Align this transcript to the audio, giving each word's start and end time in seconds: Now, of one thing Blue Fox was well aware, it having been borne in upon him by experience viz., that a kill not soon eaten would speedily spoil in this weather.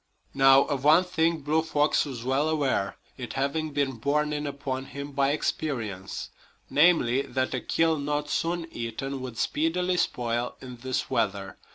Now, 0.33 0.63
of 0.63 0.83
one 0.83 1.03
thing 1.03 1.41
Blue 1.41 1.61
Fox 1.61 2.05
was 2.05 2.23
well 2.23 2.49
aware, 2.49 2.97
it 3.17 3.33
having 3.33 3.69
been 3.71 3.97
borne 3.97 4.33
in 4.33 4.47
upon 4.47 4.85
him 4.85 5.11
by 5.11 5.29
experience 5.29 6.31
viz., 6.71 7.25
that 7.35 7.53
a 7.53 7.61
kill 7.61 7.99
not 7.99 8.27
soon 8.27 8.65
eaten 8.71 9.21
would 9.21 9.37
speedily 9.37 9.97
spoil 9.97 10.55
in 10.59 10.77
this 10.77 11.11
weather. 11.11 11.59